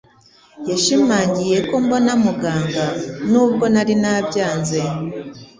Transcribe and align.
Yashimangiye 0.69 1.57
ko 1.67 1.75
mbona 1.83 2.11
muganga 2.23 2.85
nubwo 3.31 3.63
nari 3.73 3.93
nabyanze. 4.01 4.79